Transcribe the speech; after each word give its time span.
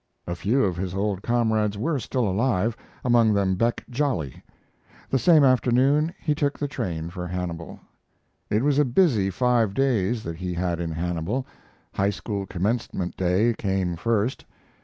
A 0.25 0.33
few 0.33 0.63
of 0.63 0.77
his 0.77 0.95
old 0.95 1.21
comrades 1.21 1.77
were 1.77 1.99
still 1.99 2.27
alive, 2.27 2.75
among 3.05 3.33
them 3.35 3.53
Beck 3.53 3.83
Jolly. 3.87 4.41
The 5.11 5.19
same 5.19 5.43
afternoon 5.43 6.11
he 6.19 6.33
took 6.33 6.57
the 6.57 6.67
train 6.67 7.11
for 7.11 7.27
Hannibal. 7.27 7.79
It 8.49 8.63
was 8.63 8.79
a 8.79 8.83
busy 8.83 9.29
five 9.29 9.75
days 9.75 10.23
that 10.23 10.37
he 10.37 10.55
had 10.55 10.79
in 10.79 10.91
Hannibal. 10.91 11.45
High 11.93 12.09
school 12.09 12.47
commencement 12.47 13.15
day 13.15 13.53
came 13.59 13.95
first. 13.95 14.43